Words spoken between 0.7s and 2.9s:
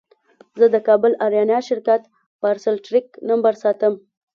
د کابل اریانا شرکت پارسل